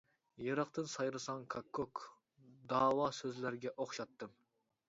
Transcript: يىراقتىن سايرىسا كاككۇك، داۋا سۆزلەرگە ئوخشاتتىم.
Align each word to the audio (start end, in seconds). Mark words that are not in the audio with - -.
يىراقتىن 0.43 0.87
سايرىسا 0.93 1.35
كاككۇك، 1.55 2.03
داۋا 2.73 3.11
سۆزلەرگە 3.19 3.75
ئوخشاتتىم. 3.77 4.35